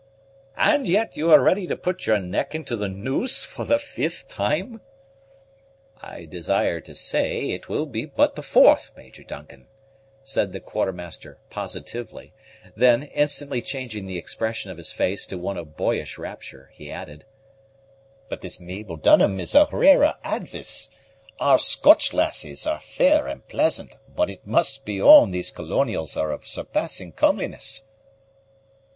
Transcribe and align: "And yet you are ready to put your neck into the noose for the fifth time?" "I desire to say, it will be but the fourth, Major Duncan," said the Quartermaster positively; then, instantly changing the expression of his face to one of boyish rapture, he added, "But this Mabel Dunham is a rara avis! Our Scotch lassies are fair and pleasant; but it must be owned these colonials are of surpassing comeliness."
"And 0.57 0.87
yet 0.87 1.15
you 1.15 1.29
are 1.31 1.39
ready 1.43 1.67
to 1.67 1.77
put 1.77 2.07
your 2.07 2.17
neck 2.17 2.55
into 2.55 2.75
the 2.75 2.87
noose 2.89 3.43
for 3.43 3.65
the 3.65 3.77
fifth 3.77 4.27
time?" 4.27 4.81
"I 6.01 6.25
desire 6.25 6.81
to 6.81 6.95
say, 6.95 7.51
it 7.51 7.69
will 7.69 7.85
be 7.85 8.05
but 8.05 8.33
the 8.35 8.41
fourth, 8.41 8.93
Major 8.97 9.21
Duncan," 9.21 9.67
said 10.23 10.53
the 10.53 10.59
Quartermaster 10.59 11.37
positively; 11.51 12.33
then, 12.75 13.03
instantly 13.03 13.61
changing 13.61 14.07
the 14.07 14.17
expression 14.17 14.71
of 14.71 14.77
his 14.77 14.91
face 14.91 15.27
to 15.27 15.37
one 15.37 15.55
of 15.55 15.77
boyish 15.77 16.17
rapture, 16.17 16.71
he 16.73 16.89
added, 16.89 17.23
"But 18.27 18.41
this 18.41 18.59
Mabel 18.59 18.95
Dunham 18.97 19.39
is 19.39 19.53
a 19.53 19.67
rara 19.71 20.17
avis! 20.25 20.89
Our 21.39 21.59
Scotch 21.59 22.11
lassies 22.11 22.65
are 22.65 22.79
fair 22.79 23.27
and 23.27 23.47
pleasant; 23.47 23.97
but 24.09 24.31
it 24.31 24.47
must 24.47 24.83
be 24.83 24.99
owned 24.99 25.31
these 25.31 25.51
colonials 25.51 26.17
are 26.17 26.31
of 26.31 26.47
surpassing 26.47 27.11
comeliness." 27.11 27.83